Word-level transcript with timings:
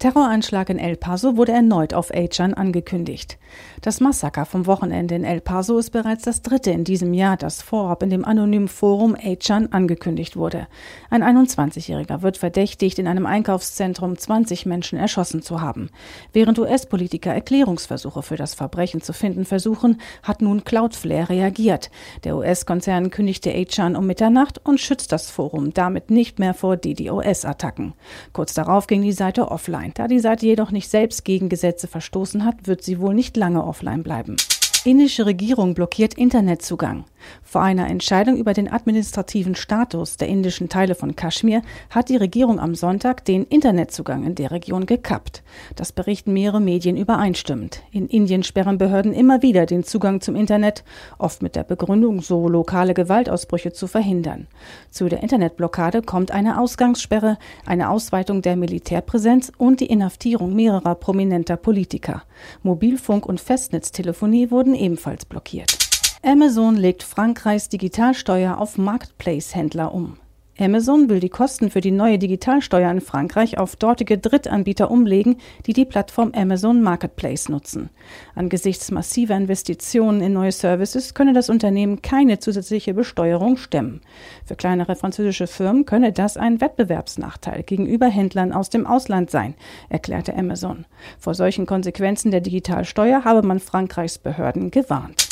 Terroranschlag 0.00 0.70
in 0.70 0.78
El 0.78 0.96
Paso 0.96 1.36
wurde 1.36 1.52
erneut 1.52 1.92
auf 1.92 2.10
Achan 2.10 2.54
angekündigt. 2.54 3.38
Das 3.82 4.00
Massaker 4.00 4.46
vom 4.46 4.64
Wochenende 4.64 5.14
in 5.14 5.24
El 5.24 5.42
Paso 5.42 5.76
ist 5.76 5.90
bereits 5.90 6.24
das 6.24 6.40
dritte 6.40 6.70
in 6.70 6.84
diesem 6.84 7.12
Jahr, 7.12 7.36
das 7.36 7.60
vorab 7.60 8.02
in 8.02 8.08
dem 8.08 8.24
anonymen 8.24 8.68
Forum 8.68 9.14
Achan 9.14 9.66
angekündigt 9.72 10.36
wurde. 10.36 10.68
Ein 11.10 11.22
21-Jähriger 11.22 12.22
wird 12.22 12.38
verdächtigt, 12.38 12.98
in 12.98 13.06
einem 13.06 13.26
Einkaufszentrum 13.26 14.16
20 14.16 14.64
Menschen 14.64 14.98
erschossen 14.98 15.42
zu 15.42 15.60
haben. 15.60 15.90
Während 16.32 16.58
US-Politiker 16.58 17.34
Erklärungsversuche 17.34 18.22
für 18.22 18.36
das 18.36 18.54
Verbrechen 18.54 19.02
zu 19.02 19.12
finden 19.12 19.44
versuchen, 19.44 20.00
hat 20.22 20.40
nun 20.40 20.64
Cloudflare 20.64 21.28
reagiert. 21.28 21.90
Der 22.24 22.38
US-Konzern 22.38 23.10
kündigte 23.10 23.52
Achan 23.52 23.96
um 23.96 24.06
Mitternacht 24.06 24.64
und 24.64 24.80
schützt 24.80 25.12
das 25.12 25.30
Forum 25.30 25.74
damit 25.74 26.10
nicht 26.10 26.38
mehr 26.38 26.54
vor 26.54 26.78
DDoS-Attacken. 26.78 27.92
Kurz 28.32 28.54
darauf 28.54 28.86
ging 28.86 29.02
die 29.02 29.12
Seite 29.12 29.50
offline. 29.50 29.89
Da 29.94 30.08
die 30.08 30.20
Seite 30.20 30.46
jedoch 30.46 30.70
nicht 30.70 30.88
selbst 30.88 31.24
gegen 31.24 31.48
Gesetze 31.48 31.88
verstoßen 31.88 32.44
hat, 32.44 32.66
wird 32.66 32.82
sie 32.82 33.00
wohl 33.00 33.14
nicht 33.14 33.36
lange 33.36 33.64
offline 33.64 34.02
bleiben. 34.02 34.36
Indische 34.84 35.26
Regierung 35.26 35.74
blockiert 35.74 36.14
Internetzugang. 36.14 37.04
Vor 37.42 37.62
einer 37.62 37.88
Entscheidung 37.88 38.36
über 38.36 38.54
den 38.54 38.72
administrativen 38.72 39.54
Status 39.54 40.16
der 40.16 40.28
indischen 40.28 40.68
Teile 40.68 40.94
von 40.94 41.16
Kaschmir 41.16 41.62
hat 41.90 42.08
die 42.08 42.16
Regierung 42.16 42.58
am 42.58 42.74
Sonntag 42.74 43.24
den 43.24 43.44
Internetzugang 43.44 44.24
in 44.24 44.34
der 44.34 44.50
Region 44.50 44.86
gekappt. 44.86 45.42
Das 45.76 45.92
berichten 45.92 46.32
mehrere 46.32 46.60
Medien 46.60 46.96
übereinstimmend. 46.96 47.82
In 47.90 48.08
Indien 48.08 48.42
sperren 48.42 48.78
Behörden 48.78 49.12
immer 49.12 49.42
wieder 49.42 49.66
den 49.66 49.84
Zugang 49.84 50.20
zum 50.20 50.36
Internet, 50.36 50.84
oft 51.18 51.42
mit 51.42 51.56
der 51.56 51.64
Begründung, 51.64 52.22
so 52.22 52.48
lokale 52.48 52.94
Gewaltausbrüche 52.94 53.72
zu 53.72 53.86
verhindern. 53.86 54.46
Zu 54.90 55.08
der 55.08 55.22
Internetblockade 55.22 56.02
kommt 56.02 56.30
eine 56.30 56.58
Ausgangssperre, 56.58 57.38
eine 57.66 57.90
Ausweitung 57.90 58.42
der 58.42 58.56
Militärpräsenz 58.56 59.52
und 59.58 59.80
die 59.80 59.86
Inhaftierung 59.86 60.54
mehrerer 60.54 60.94
prominenter 60.94 61.56
Politiker. 61.56 62.22
Mobilfunk 62.62 63.26
und 63.26 63.40
Festnetztelefonie 63.40 64.50
wurden 64.50 64.69
wurden 64.70 64.74
ebenfalls 64.74 65.24
blockiert. 65.24 65.78
Amazon 66.22 66.76
legt 66.76 67.02
Frankreichs 67.02 67.68
Digitalsteuer 67.68 68.58
auf 68.58 68.78
Marketplace-Händler 68.78 69.92
um. 69.92 70.16
Amazon 70.60 71.08
will 71.08 71.20
die 71.20 71.30
Kosten 71.30 71.70
für 71.70 71.80
die 71.80 71.90
neue 71.90 72.18
Digitalsteuer 72.18 72.90
in 72.90 73.00
Frankreich 73.00 73.56
auf 73.56 73.76
dortige 73.76 74.18
Drittanbieter 74.18 74.90
umlegen, 74.90 75.38
die 75.64 75.72
die 75.72 75.86
Plattform 75.86 76.32
Amazon 76.34 76.82
Marketplace 76.82 77.48
nutzen. 77.48 77.88
Angesichts 78.34 78.90
massiver 78.90 79.36
Investitionen 79.36 80.20
in 80.20 80.34
neue 80.34 80.52
Services 80.52 81.14
könne 81.14 81.32
das 81.32 81.48
Unternehmen 81.48 82.02
keine 82.02 82.40
zusätzliche 82.40 82.92
Besteuerung 82.92 83.56
stemmen. 83.56 84.02
Für 84.44 84.54
kleinere 84.54 84.96
französische 84.96 85.46
Firmen 85.46 85.86
könne 85.86 86.12
das 86.12 86.36
ein 86.36 86.60
Wettbewerbsnachteil 86.60 87.62
gegenüber 87.62 88.08
Händlern 88.08 88.52
aus 88.52 88.68
dem 88.68 88.86
Ausland 88.86 89.30
sein, 89.30 89.54
erklärte 89.88 90.36
Amazon. 90.36 90.84
Vor 91.18 91.32
solchen 91.34 91.64
Konsequenzen 91.64 92.32
der 92.32 92.42
Digitalsteuer 92.42 93.24
habe 93.24 93.46
man 93.46 93.60
Frankreichs 93.60 94.18
Behörden 94.18 94.70
gewarnt. 94.70 95.26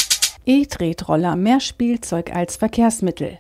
E-Tretroller 0.47 1.37
mehr 1.37 1.61
Spielzeug 1.61 2.35
als 2.35 2.57
Verkehrsmittel. 2.57 3.37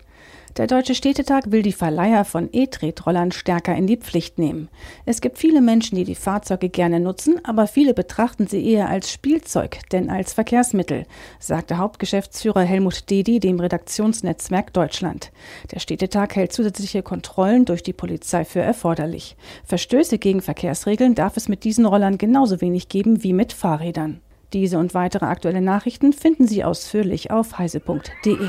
Der 0.58 0.66
Deutsche 0.66 0.96
Städtetag 0.96 1.52
will 1.52 1.62
die 1.62 1.72
Verleiher 1.72 2.24
von 2.24 2.48
E-Tretrollern 2.50 3.30
stärker 3.30 3.76
in 3.76 3.86
die 3.86 3.96
Pflicht 3.96 4.40
nehmen. 4.40 4.68
Es 5.06 5.20
gibt 5.20 5.38
viele 5.38 5.60
Menschen, 5.60 5.94
die 5.94 6.02
die 6.02 6.16
Fahrzeuge 6.16 6.68
gerne 6.68 6.98
nutzen, 6.98 7.40
aber 7.44 7.68
viele 7.68 7.94
betrachten 7.94 8.48
sie 8.48 8.68
eher 8.68 8.88
als 8.88 9.12
Spielzeug, 9.12 9.78
denn 9.92 10.10
als 10.10 10.32
Verkehrsmittel, 10.32 11.06
sagte 11.38 11.78
Hauptgeschäftsführer 11.78 12.62
Helmut 12.62 13.08
Dedi 13.08 13.38
dem 13.38 13.60
Redaktionsnetzwerk 13.60 14.72
Deutschland. 14.72 15.30
Der 15.70 15.78
Städtetag 15.78 16.34
hält 16.34 16.52
zusätzliche 16.52 17.04
Kontrollen 17.04 17.64
durch 17.64 17.84
die 17.84 17.92
Polizei 17.92 18.44
für 18.44 18.60
erforderlich. 18.60 19.36
Verstöße 19.64 20.18
gegen 20.18 20.42
Verkehrsregeln 20.42 21.14
darf 21.14 21.36
es 21.36 21.48
mit 21.48 21.62
diesen 21.62 21.86
Rollern 21.86 22.18
genauso 22.18 22.60
wenig 22.60 22.88
geben 22.88 23.22
wie 23.22 23.32
mit 23.32 23.52
Fahrrädern. 23.52 24.20
Diese 24.52 24.78
und 24.78 24.92
weitere 24.92 25.26
aktuelle 25.26 25.60
Nachrichten 25.60 26.12
finden 26.12 26.48
Sie 26.48 26.64
ausführlich 26.64 27.30
auf 27.30 27.58
heise.de. 27.58 28.48